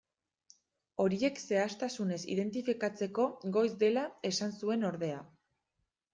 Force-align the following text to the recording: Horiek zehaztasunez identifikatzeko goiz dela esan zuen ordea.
Horiek 1.03 1.37
zehaztasunez 1.41 2.17
identifikatzeko 2.37 3.27
goiz 3.59 3.69
dela 3.85 4.09
esan 4.33 4.59
zuen 4.65 4.91
ordea. 4.93 5.23